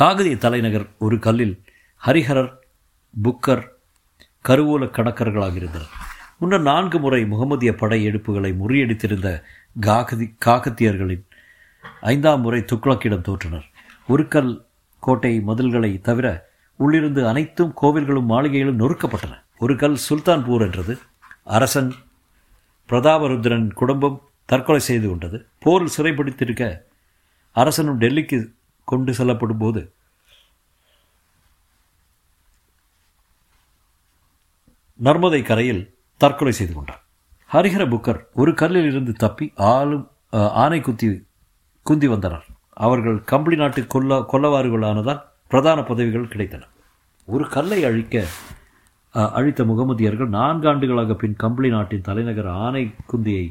காகதிய 0.00 0.38
தலைநகர் 0.38 0.86
ஒரு 0.98 1.18
கல்லில் 1.18 1.54
ஹரிஹரர் 2.06 2.50
புக்கர் 3.24 3.64
கருவூல 4.48 4.84
கணக்கர்களாக 4.96 5.56
இருந்தனர். 5.56 5.94
முன்னர் 6.38 6.60
நான்கு 6.60 6.98
முறை 6.98 7.20
முகமதிய 7.24 7.72
படை 7.72 7.98
எடுப்புகளை 8.06 8.50
முறியடித்திருந்த 8.62 9.28
காகதி 9.80 10.26
காகத்தியர்களின் 10.46 11.24
ஐந்தாம் 12.00 12.40
முறை 12.40 12.60
துக்ளக்கிடம் 12.72 13.26
தோற்றனர். 13.28 13.66
ஒரு 14.08 14.28
கல் 14.28 14.52
கோட்டை 15.00 15.32
மதில்களை 15.48 16.00
தவிர 16.00 16.26
உள்ளிருந்து 16.82 17.22
அனைத்தும் 17.28 17.72
கோவில்களும் 17.82 18.30
மாளிகைகளும் 18.32 18.80
நொறுக்கப்பட்டன. 18.82 19.34
ஒரு 19.58 19.74
கல் 19.82 20.04
சுல்தான்பூர் 20.08 20.64
என்றது. 20.66 20.94
அரசன் 21.56 21.90
பிரதாபருத்ரன் 22.88 23.66
குடும்பம் 23.80 24.18
தற்கொலை 24.50 24.82
செய்து 24.88 25.06
கொண்டது. 25.08 25.38
போரில் 25.64 25.94
சிறைப்பிடித்திருக்க 25.96 26.64
அரசனும் 27.56 28.00
டெல்லிக்கு 28.00 28.38
கொண்டு 28.88 29.12
செல்லப்படும் 29.18 29.62
போது 29.62 29.80
நர்மதை 34.98 35.40
கரையில் 35.42 35.82
தற்கொலை 36.20 36.52
செய்து 36.58 36.74
கொண்டார் 36.74 37.00
ஹரிஹர 37.50 37.84
புக்கர் 37.92 38.20
ஒரு 38.40 38.52
கல்லில் 38.60 38.88
இருந்து 38.90 39.12
தப்பி 39.22 39.46
ஆளும் 39.70 40.04
ஆனை 40.62 40.78
குத்தி 40.80 41.08
குந்தி 41.86 42.06
வந்தனர். 42.12 42.46
அவர்கள் 42.84 43.18
கம்பளி 43.30 43.56
நாட்டு 43.56 43.82
கொல்ல 43.94 44.18
கொல்லவாறுகளானதால் 44.32 45.20
பிரதான 45.50 45.78
பதவிகள் 45.82 46.30
கிடைத்தன. 46.32 46.62
ஒரு 47.28 47.44
கல்லை 47.48 47.80
அழிக்க 47.84 48.24
அழித்த 49.38 49.60
முகமதியர்கள் 49.64 50.30
நான்கு 50.38 50.66
ஆண்டுகளாக 50.68 51.14
பின் 51.14 51.36
கம்பளி 51.42 51.68
நாட்டின் 51.68 52.06
தலைநகர் 52.08 52.50
ஆனை 52.64 52.82
குந்தியை 53.10 53.44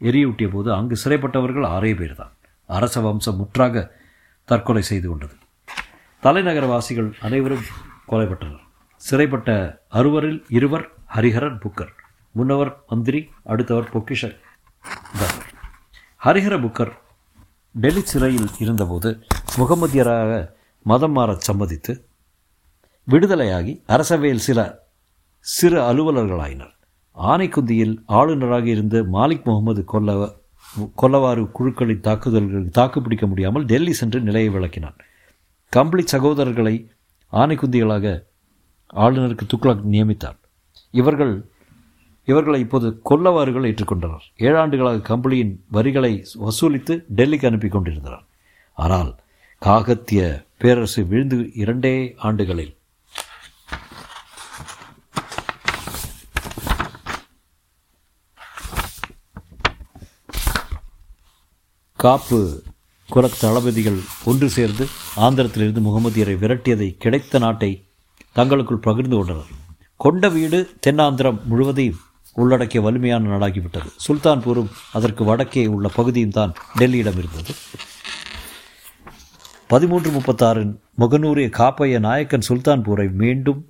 எரியூட்டிய 0.00 0.48
போது 0.52 0.68
அங்கு 0.72 0.96
சிறைப்பட்டவர்கள் 1.04 1.66
ஆறே 1.66 1.92
பேர் 1.96 2.14
தான் 2.14 2.32
அரச 2.68 3.00
வம்சம் 3.00 3.38
முற்றாக 3.40 3.84
தற்கொலை 4.48 4.82
செய்து 4.82 5.06
கொண்டது. 5.08 5.34
தலைநகரவாசிகள் 6.22 7.08
அனைவரும் 7.26 7.64
கொலைப்பட்டனர் 8.08 8.64
சிறைப்பட்ட 9.00 9.50
அறுவரில் 9.88 10.40
இருவர் 10.48 10.86
ஹரிஹரன் 11.14 11.58
புக்கர் 11.64 11.92
முன்னவர் 12.34 12.72
மந்திரி 12.88 13.20
அடுத்தவர் 13.44 13.90
பொக்கிஷ 13.92 14.22
ஹரிஹர 16.22 16.54
புக்கர் 16.60 16.92
டெல்லி 17.74 18.02
சிறையில் 18.04 18.48
இருந்தபோது 18.58 19.10
முகமதியராக 19.58 20.30
மதம் 20.90 21.16
மாறச் 21.16 21.46
சம்மதித்து 21.48 21.92
விடுதலையாகி 23.08 23.72
அரசவையில் 23.94 24.44
சில 24.46 24.58
சிறு 25.54 25.78
அலுவலர்களாயினர். 25.90 26.74
ஆனைக்குந்தியில் 27.16 27.94
ஆளுநராக 28.18 28.66
இருந்த 28.74 28.96
மாலிக் 29.12 29.46
முகமது 29.48 29.82
கொல்ல 29.84 30.16
கொல்லவாறு 31.02 31.44
குழுக்களின் 31.50 32.04
தாக்குதல்களுக்கு 32.06 32.70
தாக்குப்பிடிக்க 32.70 33.26
முடியாமல் 33.26 33.64
டெல்லி 33.64 33.92
சென்று 34.00 34.20
நிலையை 34.20 34.50
விளக்கினான். 34.54 34.98
கம்பளி 35.72 36.04
சகோதரர்களை 36.12 36.74
ஆனைக்குந்திகளாக 37.32 38.06
ஆளுநருக்கு 38.94 39.44
துக்ளக் 39.54 39.86
நியமித்தார். 39.94 40.38
இவர்கள் 40.90 41.34
இவர்களை 42.28 42.60
இப்போது 42.60 42.88
கொல்லவாறுகள் 43.10 43.66
ஏற்றுக்கொண்டனர். 43.70 44.26
ஏழாண்டுகளாக 44.38 44.98
கம்பளியின் 45.10 45.54
வரிகளை 45.76 46.12
வசூலித்து 46.44 46.94
டெல்லிக்கு 47.16 47.46
அனுப்பி 47.46 47.68
கொண்டிருந்தனர். 47.68 48.24
ஆனால் 48.74 49.10
காகத்திய 49.62 50.20
பேரரசு 50.58 51.06
விழுந்து 51.06 51.50
இரண்டே 51.54 52.14
ஆண்டுகளில். 52.18 52.76
காப்பு 61.96 62.62
குல 63.08 63.28
தளபதிகள் 63.28 63.98
ஒன்று 64.24 64.48
சேர்ந்து 64.50 64.84
ஆந்திரத்திலிருந்து 65.16 65.82
முகமதியரை 65.88 66.34
விரட்டியதை 66.42 66.96
கிடைத்த 67.04 67.38
நாட்டை 67.38 67.70
தங்களுக்குள் 68.32 68.86
பகிர்ந்து 68.88 69.16
கொண்டனர். 69.16 69.50
கொண்ட 69.96 70.28
வீடு 70.28 70.70
தென்னாந்திரம் 70.86 71.40
முழுவதையும் 71.44 72.00
உள்ளடக்கிய 72.32 72.82
வலிமையான 72.82 73.28
நாடாகிவிட்டது. 73.28 73.88
சுல்தான்பூரும் 74.08 74.72
அதற்கு 74.92 75.24
வடக்கே 75.24 75.66
உள்ள 75.66 75.88
பகுதியும் 75.88 76.36
தான் 76.38 76.52
டெல்லியிடம் 76.78 77.18
இருந்தது. 77.22 77.54
பதிமூன்று 79.68 80.10
முப்பத்தாறின் 80.10 80.80
முகநூரிய 80.98 81.48
காப்பைய 81.48 81.98
நாயக்கன் 81.98 82.46
சுல்தான்பூரை 82.48 83.12
மீண்டும் 83.12 83.68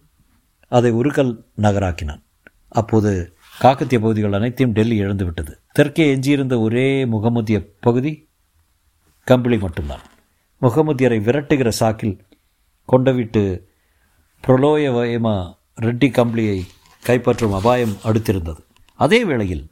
அதை 0.69 0.93
உருக்கல் 0.93 1.45
நகராக்கினான். 1.63 2.21
அப்போது 2.69 3.33
காக்கத்திய 3.61 3.99
பகுதிகள் 4.05 4.33
அனைத்தையும் 4.33 4.75
டெல்லி 4.75 5.03
இழந்துவிட்டது. 5.03 5.53
தெற்கே 5.73 6.11
எஞ்சியிருந்த 6.11 6.61
ஒரே 6.61 7.05
முகமதிய 7.05 7.71
பகுதி 7.81 8.29
கம்பிளி 9.27 9.61
மட்டும்தான். 9.61 10.01
முகமதியரை 10.63 11.19
விரட்டுகிற 11.29 11.73
சாக்கில் 11.81 12.19
கொண்டவிட்டு 12.85 13.71
புரலோயவயமா 14.47 15.55
ரெட்டி 15.81 16.09
கம்பளியை 16.19 16.61
கைப்பற்றும் 17.07 17.55
அபாயம் 17.55 17.97
அடுத்திருந்தது. 18.05 18.63
அதே 18.95 19.25
வேளையில் 19.25 19.71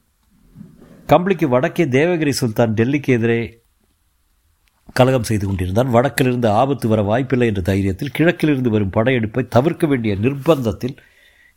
கம்பளிக்கு 1.06 1.45
வடக்கே 1.45 1.85
தேவகிரி 1.85 2.28
சுல்தான் 2.28 2.75
டெல்லிக்கு 2.75 3.06
எதிரே 3.06 3.64
கலகம் 4.99 5.29
செய்து 5.29 5.45
கொண்டிருந்தான். 5.47 5.93
வடக்கிலிருந்து 5.95 6.49
ஆபத்து 6.62 6.87
வர 6.88 7.00
வாய்ப்பில்லை 7.03 7.47
என்ற 7.50 7.62
தைரியத்தில் 7.73 8.15
கிழக்கிலிருந்து 8.19 8.71
வரும் 8.71 8.95
படையெடுப்பை 8.97 9.43
தவிர்க்க 9.57 9.87
வேண்டிய 9.87 10.12
நிர்பந்தத்தில் 10.15 10.97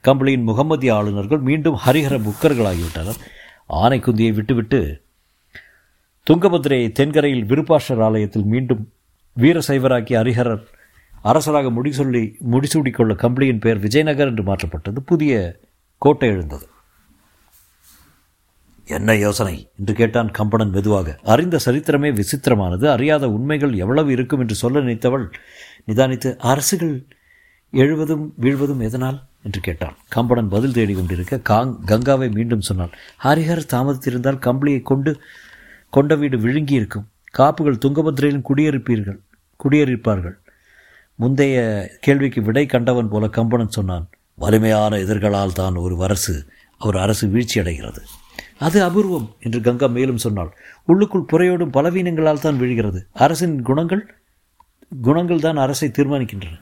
கம்பளியின் 0.03 0.47
முகமதிய 0.49 0.91
ஆளுநர்கள் 0.93 1.41
மீண்டும் 1.49 1.77
ஹரிஹர 1.85 2.17
புக்கர்களாகிவிட்டனர். 2.27 3.19
ஆனைக்குந்தியை 3.83 4.31
விட்டுவிட்டு 4.33 4.79
துங்கபத்திரையை 6.31 6.87
தென்கரையில் 6.91 7.45
விருப்பாஷர் 7.45 8.01
ஆலயத்தில் 8.07 8.47
மீண்டும் 8.53 8.83
வீரசைவராக்கி 9.37 10.13
ஹரிஹரர் 10.19 10.65
அரசராக 11.21 11.69
முடிசொல்லி 11.69 12.23
முடிசூடிக்கொள்ள 12.51 13.13
கம்பளியின் 13.23 13.63
பெயர் 13.63 13.79
விஜயநகர் 13.79 14.27
என்று 14.27 14.43
மாற்றப்பட்டது. 14.43 14.99
புதிய 15.05 15.33
கோட்டை 15.97 16.27
எழுந்தது. 16.29 16.67
என்ன 18.89 19.15
யோசனை? 19.15 19.55
என்று 19.79 19.93
கேட்டான் 19.93 20.29
கம்பனன் 20.37 20.71
மெதுவாக. 20.71 21.17
அறிந்த 21.23 21.59
சரித்திரமே 21.65 22.09
விசித்திரமானது. 22.19 22.85
அறியாத 22.85 23.29
உண்மைகள் 23.29 23.73
எவ்வளவு 23.73 24.11
இருக்கும் 24.11 24.39
என்று 24.39 24.55
சொல்ல 24.55 24.79
நினைத்தவள் 24.79 25.25
நிதானித்து 25.87 26.29
அரசுகள் 26.51 26.95
எழுவதும் 27.73 28.33
வீழ்வதும் 28.41 28.81
எதனால்? 28.81 29.19
என்று 29.43 29.59
கேட்டான். 29.61 29.95
கம்பனன் 30.15 30.49
பதில் 30.49 30.73
தேடி 30.73 30.93
கொண்டிருக்க 30.93 31.39
காங் 31.39 31.73
கங்காவை 31.85 32.27
மீண்டும் 32.31 32.61
சொன்னான். 32.61 32.93
ஹரிஹர் 33.23 33.69
தாமதித்திருந்தால் 33.73 34.43
கம்பளியை 34.47 34.81
கொண்டு 34.81 35.11
கொண்ட 35.89 36.15
வீடு 36.15 36.37
விழுங்கி 36.37 36.73
இருக்கும் 36.73 37.07
காப்புகள் 37.31 37.81
துங்கபத்திரையிலும் 37.85 38.47
குடியிருப்பீர்கள் 38.49 39.19
குடியேறிப்பார்கள் 39.59 40.35
முந்தைய 41.19 41.57
கேள்விக்கு 41.99 42.41
விடை 42.41 42.65
கண்டவன் 42.65 43.09
போல 43.09 43.27
கம்பனன் 43.27 43.75
சொன்னான். 43.77 44.05
வலிமையான 44.35 44.97
எதிர்களால் 44.97 45.57
தான் 45.61 45.75
ஒரு 45.75 45.95
அரசு 46.03 46.33
ஒரு 46.81 46.97
அரசு 46.99 47.27
வீழ்ச்சி 47.27 47.57
அடைகிறது 47.59 48.01
அது 48.59 48.83
அபூர்வம் 48.83 49.29
என்று 49.39 49.61
கங்கா 49.61 49.87
மேலும் 49.87 50.17
சொன்னாள். 50.17 50.55
உள்ளுக்குள் 50.85 51.25
புறையோடும் 51.31 51.71
பலவீனங்களால் 51.71 52.39
தான் 52.39 52.57
விழுகிறது. 52.57 53.07
அரசின் 53.13 53.61
குணங்கள் 53.61 54.15
குணங்கள் 55.01 55.39
தான் 55.39 55.57
அரசை 55.57 55.89
தீர்மானிக்கின்றன. 55.89 56.59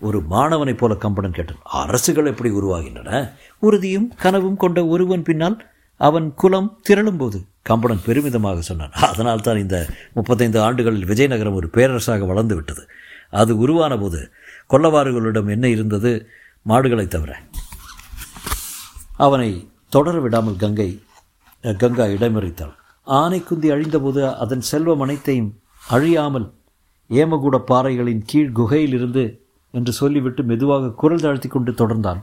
ஒரு 0.00 0.20
மாணவனைப் 0.20 0.78
போல 0.78 0.94
கம்படன் 0.94 1.30
கேட்டான். 1.30 1.56
அரசுகள் 1.62 2.26
எப்படி 2.26 2.50
உருவாகின்றன? 2.50 3.32
உறுதியும் 3.58 4.14
கனவும் 4.16 4.56
கொண்ட 4.56 4.86
ஒருவன் 4.86 5.22
பின்னால் 5.22 5.70
அவன் 5.96 6.34
குலம் 6.34 6.80
திரளும் 6.88 7.18
போது 7.18 7.44
கம்படன் 7.68 8.04
பெருமிதமாக 8.04 8.60
சொன்னான். 8.60 8.90
அதனால் 8.90 9.40
தான் 9.40 9.58
இந்த 9.58 9.86
முப்பத்தைந்து 10.12 10.62
ஆண்டுகளில் 10.62 11.04
விஜயநகரம் 11.04 11.54
ஒரு 11.54 11.68
பேரரசாக 11.72 12.26
வளர்ந்து 12.26 12.54
விட்டது. 12.54 12.88
அது 13.30 13.58
உருவான 13.58 13.98
போது 13.98 14.30
கொல்லவாறுகளிடம் 14.70 15.50
என்ன 15.50 15.68
இருந்தது? 15.68 16.26
மாடுகளைத் 16.68 17.10
தவிர. 17.10 17.38
அவனை 19.16 19.68
தொடர 19.88 20.20
விடாமல் 20.20 20.56
கங்கை 20.56 21.02
கங்கா 21.62 22.04
இடமறித்தாள். 22.04 22.74
ஆனைக்குந்தி 23.06 23.70
அழிந்தபோது 23.70 24.34
அதன் 24.36 24.60
செல்வம் 24.60 25.00
அனைத்தையும் 25.00 25.60
அழியாமல் 25.88 26.54
ஏமகூட 27.10 27.58
பாறைகளின் 27.58 28.22
கீழ் 28.26 28.52
குகையில் 28.52 28.92
இருந்து 28.92 29.46
என்று 29.70 29.92
சொல்லிவிட்டு 29.92 30.42
மெதுவாக 30.42 30.90
குரல் 30.90 31.20
தாழ்த்தி 31.20 31.48
கொண்டு 31.48 31.72
தொடர்ந்தான். 31.72 32.20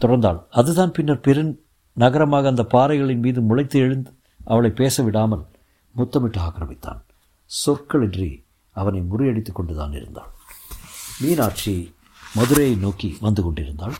தொடர்ந்தாள். 0.00 0.42
அதுதான் 0.50 0.90
பின்னர் 0.90 1.20
பெரு 1.20 1.64
நகரமாக 1.92 2.48
அந்த 2.48 2.64
பாறைகளின் 2.64 3.18
மீது 3.18 3.40
முளைத்து 3.40 3.74
எழுந்து 3.74 4.12
அவளை 4.44 4.70
பேச 4.70 5.02
விடாமல் 5.02 5.44
முத்தமிட்டு 5.92 6.40
ஆக்கிரமித்தான். 6.40 7.00
சொற்களின்றி 7.66 8.44
அவனை 8.70 9.00
முறியடித்துக் 9.00 9.52
கொண்டுதான் 9.52 9.92
இருந்தாள். 9.92 10.30
மீனாட்சி 11.20 11.94
மதுரையை 12.34 12.76
நோக்கி 12.76 13.16
வந்து 13.20 13.42
கொண்டிருந்தாள். 13.42 13.92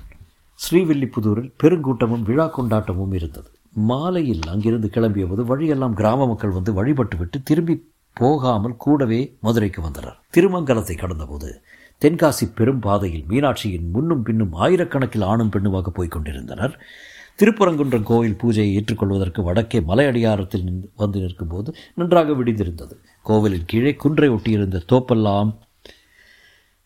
ஸ்ரீவில்லிபுதூரில் 0.71 1.53
பெருங்கூட்டமும் 1.63 2.23
விழா 2.23 2.47
கொண்டாட்டமும் 2.47 3.13
இருந்தது. 3.13 3.51
மாலையில் 3.75 4.47
அங்கிருந்து 4.49 4.89
கிளம்பிய 4.89 5.29
போது 5.29 5.45
வழியெல்லாம் 5.45 5.95
கிராம 5.95 6.27
மக்கள் 6.27 6.51
வந்து 6.51 6.73
வழிபட்டுவிட்டு 6.73 7.39
திரும்பி 7.43 7.75
போகாமல் 8.17 8.77
கூடவே 8.77 9.21
மதுரைக்கு 9.41 9.83
வந்தனர். 9.83 10.17
திருமங்கலத்தை 10.37 10.97
கடந்தபோது 10.97 11.51
தென்காசி 12.03 12.45
பெரும் 12.55 12.81
பாதையில் 12.81 13.25
மீனாட்சியின் 13.31 13.89
முன்னும் 13.91 14.23
பின்னும் 14.23 14.53
ஆயிரக்கணக்கில் 14.55 15.25
ஆணும் 15.25 15.53
பெண்ணுமாக 15.57 15.89
போய்க் 15.89 16.11
கொண்டிருந்தனர். 16.11 16.75
திருப்பரங்குன்றம் 17.41 18.03
கோயில் 18.03 18.39
பூஜையை 18.43 18.71
ஏற்றுக்கொள்வதற்கு 18.79 19.41
வடக்கே 19.43 19.79
மலையடியாரத்தில் 19.81 20.67
வந்து 20.97 21.19
நிற்கும்போது 21.21 21.75
நன்றாக 21.95 22.33
விடிந்திருந்தது. 22.33 22.95
கோவிலின் 23.23 23.65
கீழே 23.65 23.95
குன்றை 23.95 24.29
ஒட்டியிருந்த 24.29 24.83
தோப்பெல்லாம் 24.93 25.51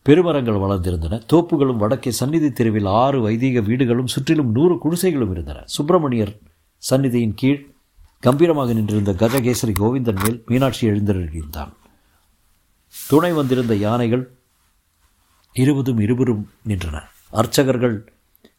பெருமரங்கள் 0.05 0.63
வளர்ந்திருந்தன. 0.63 1.19
தோப்புகளும் 1.33 1.81
வடக்கே 1.83 2.11
சந்நிதி 2.11 2.51
தெருவில் 2.51 2.89
ஆறு 3.03 3.19
வைதீக 3.27 3.61
வீடுகளும் 3.61 4.11
சுற்றிலும் 4.15 4.51
நூறு 4.51 4.75
குடிசைகளும் 4.77 5.31
இருந்தன. 5.31 5.63
சுப்பிரமணியர் 5.65 6.33
சந்நிதியின் 6.89 7.33
கீழ் 7.35 7.65
கம்பீரமாக 8.19 8.73
நின்றிருந்த 8.73 9.11
கஜகேசரி 9.11 9.71
கோவிந்தன் 9.79 10.23
மேல் 10.23 10.43
மீனாட்சி 10.45 10.89
எழுந்திருந்தான் 10.89 11.73
துணை 13.07 13.31
வந்திருந்த 13.31 13.75
யானைகள் 13.75 14.31
இருபதும் 15.53 15.99
இருபரும் 15.99 16.49
நின்றன. 16.67 17.01
அர்ச்சகர்கள் 17.31 18.13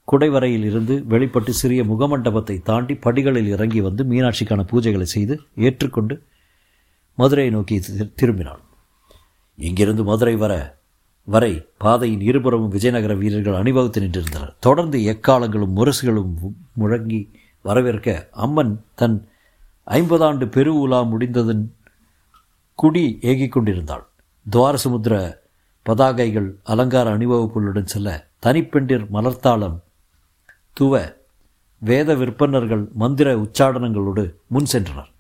குடைவரையில் 0.05 0.65
இருந்து 0.65 1.05
வெளிப்பட்டு 1.05 1.53
சிறிய 1.53 1.85
முகமண்டபத்தை 1.85 2.63
தாண்டி 2.63 2.95
படிகளில் 2.95 3.47
இறங்கி 3.47 3.81
வந்து 3.81 4.05
மீனாட்சிக்கான 4.05 4.67
பூஜைகளை 4.67 5.03
செய்து 5.03 5.41
ஏற்றுக்கொண்டு 5.57 6.23
மதுரையை 7.17 7.55
நோக்கி 7.55 7.79
தி- 7.79 8.13
திரும்பினாள். 8.23 8.59
இங்கிருந்து 9.57 10.05
மதுரை 10.05 10.37
வர 10.37 10.79
வரை 11.25 11.67
பாதையின் 11.79 12.21
இருபுறமும் 12.21 12.69
விஜயநகர 12.69 13.15
வீரர்கள் 13.15 13.55
அணிவகுத்து 13.55 14.01
நின்றிருந்தனர். 14.01 14.57
தொடர்ந்து 14.61 14.99
எக்காலங்களும் 14.99 15.77
முரசுகளும் 15.77 16.35
முழங்கி 16.73 17.31
வரவேற்க 17.69 18.09
அம்மன் 18.45 18.75
தன் 19.01 19.17
ஐம்பதாண்டு 19.99 20.47
பெரு 20.57 20.73
உலா 20.85 21.01
முடிந்ததன் 21.13 21.65
குடி 22.79 23.05
ஏகிக் 23.31 23.55
கொண்டிருந்தாள். 23.55 24.05
துவாரசமுத்திர 24.47 25.15
பதாகைகள் 25.87 26.49
அலங்கார 26.73 27.07
அணிவகுப்புகளுடன் 27.17 27.93
செல்ல 27.93 28.09
தனிப்பெண்டிர் 28.47 29.05
மலர்த்தாளம் 29.13 29.77
துவ 30.79 30.95
வேத 31.83 32.11
விற்பனர்கள் 32.15 32.85
மந்திர 33.03 33.29
உச்சாடனங்களோடு 33.37 34.25
முன் 34.55 34.69
சென்றனர். 34.73 35.11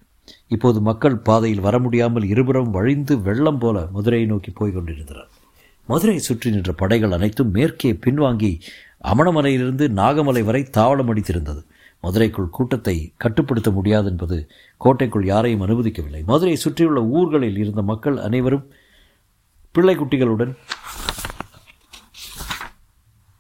இப்போது 0.55 0.79
மக்கள் 0.89 1.17
பாதையில் 1.29 1.65
வர 1.67 1.77
முடியாமல் 1.79 2.27
இருபுறம் 2.33 2.71
வழிந்து 2.77 3.15
வெள்ளம் 3.27 3.61
போல 3.63 3.87
மதுரையை 3.97 4.27
நோக்கி 4.33 4.51
போய் 4.51 4.75
கொண்டிருந்தனர். 4.75 5.31
மதுரையை 5.89 6.23
சுற்றி 6.29 6.49
நின்ற 6.51 6.73
படைகள் 6.73 7.17
அனைத்தும் 7.17 7.51
மேற்கே 7.51 7.91
பின்வாங்கி 8.05 8.53
அமணமலையிலிருந்து 9.13 9.87
நாகமலை 10.01 10.43
வரை 10.45 10.63
தாவளம் 10.79 11.11
அடித்திருந்தது. 11.13 11.63
மதுரைக்குள் 12.07 12.55
கூட்டத்தை 12.57 12.97
கட்டுப்படுத்த 13.25 13.71
முடியாது 13.79 14.09
என்பது 14.11 14.39
கோட்டைக்குள் 14.85 15.27
யாரையும் 15.33 15.65
அனுமதிக்கவில்லை. 15.67 16.23
மதுரையை 16.33 16.59
சுற்றியுள்ள 16.65 17.03
ஊர்களில் 17.19 17.59
இருந்த 17.59 17.83
மக்கள் 17.93 18.19
அனைவரும் 18.29 18.67
பிள்ளை 19.75 19.97
குட்டிகளுடன் 19.97 20.53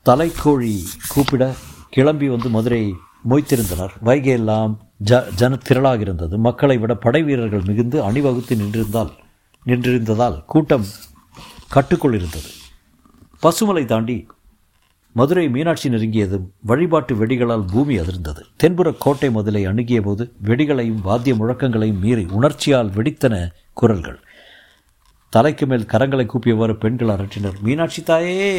தலைக்கோழி 0.06 0.74
கூப்பிட 1.12 1.44
கிளம்பி 1.90 2.26
வந்து 2.28 2.48
மதுரையை 2.48 2.90
மொய்த்திருந்தனர். 3.30 3.94
வைகையெல்லாம் 4.04 4.74
ஜ 5.08 5.20
ஜன 5.40 5.54
திரளாக 5.68 6.00
இருந்தது. 6.00 6.34
மக்களை 6.38 6.76
விட 6.78 6.92
படை 7.04 7.22
வீரர்கள் 7.22 7.64
மிகுந்து 7.68 7.98
அணிவகுத்து 8.02 8.56
நின்றிருந்தால் 8.56 9.10
நின்றிருந்ததால் 9.66 10.36
கூட்டம் 10.52 10.86
கட்டுக்குள் 11.74 12.14
இருந்தது. 12.14 12.50
பசுமலை 13.42 13.84
தாண்டி 13.84 14.16
மதுரை 15.16 15.48
மீனாட்சி 15.48 15.88
நெருங்கியதும் 15.90 16.46
வழிபாட்டு 16.60 17.16
வெடிகளால் 17.16 17.64
பூமி 17.64 17.98
அதிர்ந்தது. 17.98 18.42
தென்புற 18.56 18.92
கோட்டை 18.92 19.30
மதிலை 19.30 19.62
அணுகிய 19.66 20.00
போது 20.02 20.32
வெடிகளையும் 20.42 21.00
வாத்திய 21.00 21.34
முழக்கங்களையும் 21.34 21.98
மீறி 21.98 22.24
உணர்ச்சியால் 22.32 22.92
வெடித்தன 22.96 23.34
குரல்கள். 23.72 24.18
தலைக்கு 25.32 25.66
மேல் 25.66 25.86
கரங்களை 25.92 26.26
கூப்பியவாறு 26.26 26.72
பெண்கள் 26.72 27.08
அரற்றினர் 27.08 27.56
மீனாட்சி 27.60 28.02
தாயே! 28.02 28.50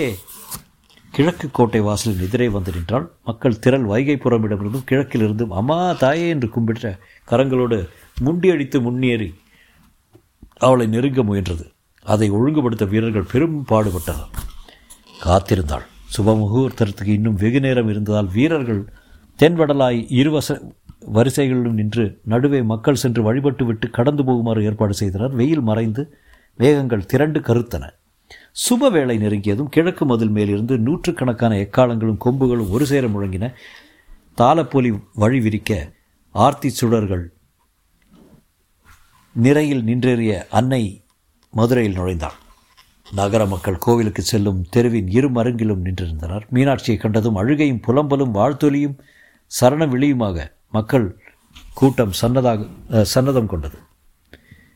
கிழக்கு 1.14 1.52
கோட்டை 1.52 1.80
வாசலில் 1.80 2.24
எதிரே 2.24 2.48
வந்து 2.48 2.72
நின்றால் 2.72 3.12
மக்கள் 3.24 3.60
திரள் 3.60 3.84
வைகை 3.84 4.16
புறமிடமிருந்தும் 4.16 4.88
கிழக்கிலிருந்தும் 4.92 5.54
அம்மா 5.54 5.94
தாயே! 5.94 6.28
என்று 6.30 6.48
கும்பிட்ட 6.48 6.90
கரங்களோடு 7.28 7.80
முண்டியடித்து 8.24 8.82
முன்னேறி 8.82 9.30
அவளை 10.60 10.88
நெருங்க 10.88 11.22
முயன்றது. 11.24 11.66
அதை 12.06 12.30
ஒழுங்குபடுத்த 12.30 12.86
வீரர்கள் 12.86 13.32
பெரும் 13.32 13.66
பாடுபட்டனர். 13.66 14.32
காத்திருந்தாள். 15.24 15.86
சுபமுகூர்த்தத்துக்கு 16.14 17.14
இன்னும் 17.18 17.36
வெகு 17.36 17.60
நேரம் 17.60 17.90
இருந்ததால் 17.90 18.30
வீரர்கள் 18.34 18.82
தென்வடலாய் 19.40 20.06
இருவச 20.20 20.50
வரிசைகளிலும் 21.14 21.78
நின்று 21.80 22.06
நடுவே 22.24 22.62
மக்கள் 22.62 23.02
சென்று 23.02 23.22
வழிபட்டு 23.24 23.66
விட்டு 23.66 23.90
கடந்து 23.90 24.24
போகுமாறு 24.24 24.64
ஏற்பாடு 24.64 24.94
செய்தனர். 24.94 25.34
வெயில் 25.36 25.62
மறைந்து 25.62 26.04
மேகங்கள் 26.58 27.06
திரண்டு 27.06 27.40
கருத்தன. 27.40 27.84
சுப 28.64 28.90
வேளை 28.92 29.18
நெருங்கியதும் 29.18 29.70
கிழக்கு 29.70 30.06
மதில் 30.06 30.30
மேலிருந்து 30.30 30.78
நூற்றுக்கணக்கான 30.78 31.56
எக்காலங்களும் 31.56 32.22
கொம்புகளும் 32.26 32.70
ஒரு 32.70 32.86
சேர 32.86 33.08
முழங்கின. 33.08 33.52
தாளப்பொலி 34.34 34.92
வழி 35.14 35.40
விரிக்க 35.40 35.72
ஆர்த்தி 36.32 36.70
சுடர்கள் 36.70 37.26
நிறையில் 39.36 39.84
நின்றேறிய 39.84 40.34
அன்னை 40.50 40.84
மதுரையில் 41.54 41.98
நுழைந்தாள். 41.98 42.38
நகர 43.12 43.46
மக்கள் 43.46 43.76
கோவிலுக்கு 43.76 44.22
செல்லும் 44.22 44.66
தெருவின் 44.70 45.08
இரு 45.08 45.32
மருங்கிலும் 45.32 45.86
நின்றிருந்தனர். 45.86 46.42
மீனாட்சியை 46.54 46.98
கண்டதும் 46.98 47.36
அழுகையும் 47.36 47.80
புலம்பலும் 47.80 48.36
வாழ்த்தொலியும் 48.36 48.96
சரண 49.62 49.86
விழியுமாக 49.88 50.52
மக்கள் 50.72 51.20
கூட்டம் 51.74 52.12
சன்னதாக 52.22 52.68
சன்னதம் 53.16 53.46
கொண்டது. 53.46 53.78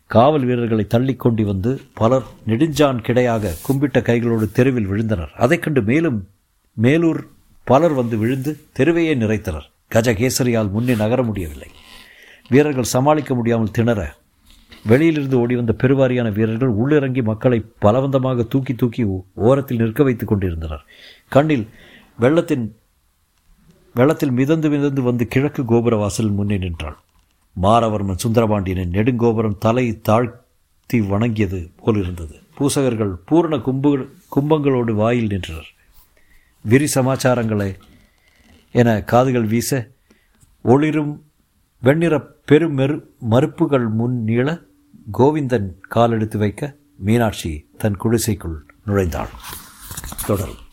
காவல் 0.07 0.45
வீரர்களை 0.45 0.87
தள்ளி 0.87 1.15
கொண்டு 1.15 1.45
வந்து 1.45 1.81
பலர் 1.93 2.23
நெடுஞ்சான் 2.47 3.01
கிடையாக 3.01 3.55
கும்பிட்ட 3.67 4.01
கைகளோடு 4.01 4.51
தெருவில் 4.51 4.89
விழுந்தனர். 4.89 5.31
அதைக் 5.31 5.61
கண்டு 5.61 5.81
மேலும் 5.81 6.27
மேலூர் 6.73 7.27
பலர் 7.63 7.93
வந்து 7.93 8.17
விழுந்து 8.17 8.57
தெருவையே 8.79 9.15
நிறைத்தனர். 9.15 9.69
கஜகேசரியால் 9.91 10.71
முன்னே 10.71 10.95
நகர 10.95 11.23
முடியவில்லை. 11.23 11.67
வீரர்கள் 12.49 12.83
சமாளிக்க 12.83 13.35
முடியாமல் 13.35 13.71
திணற 13.71 14.15
வெளியிலிருந்து 14.85 15.39
ஓடி 15.39 15.55
வந்த 15.55 15.75
பெருவாரியான 15.77 16.31
வீரர்கள் 16.33 16.69
உள்ளிறங்கி 16.69 17.23
மக்களை 17.23 17.65
பலவந்தமாக 17.81 18.47
தூக்கி 18.47 18.73
தூக்கி 18.73 19.07
ஓரத்தில் 19.33 19.77
நிற்க 19.77 20.03
வைத்துக் 20.03 20.27
கொண்டிருந்தனர். 20.27 20.85
கண்ணில் 21.29 21.67
வெள்ளத்தின் 22.19 22.75
வெள்ளத்தில் 23.93 24.31
மிதந்து 24.31 24.69
மிதந்து 24.69 25.01
வந்து 25.01 25.27
கிழக்கு 25.27 25.65
கோபுர 25.65 25.95
வாசல் 25.95 26.31
முன்னே 26.31 26.57
நின்றாள். 26.57 26.97
மாரவர்மன் 27.61 28.21
சுந்தரபாண்டியனின் 28.23 28.91
நெடுங்கோபுரம் 28.91 29.57
தலை 29.57 30.01
தாழ்த்தி 30.01 31.01
வணங்கியது 31.01 31.71
போலிருந்தது. 31.77 32.35
பூசகர்கள் 32.57 33.13
பூரண 33.25 33.57
கும்பு 33.57 34.07
கும்பங்களோடு 34.35 34.91
வாயில் 34.91 35.27
நின்றனர். 35.27 35.69
விரி 36.61 36.87
சமாச்சாரங்களை 36.95 37.75
என 38.71 39.03
காதுகள் 39.03 39.45
வீச 39.45 39.89
ஒளிரும் 40.63 41.23
வெண்ணிற 41.81 42.15
பெருமெரு 42.51 43.03
மறுப்புகள் 43.19 43.87
முன் 43.87 44.23
நீள 44.23 44.59
கோவிந்தன் 45.13 45.79
காலெடுத்து 45.81 46.37
வைக்க 46.37 46.75
மீனாட்சி 46.95 47.69
தன் 47.77 47.97
குடிசைக்குள் 47.97 48.65
நுழைந்தாள். 48.87 49.29
தொடரும். 50.25 50.69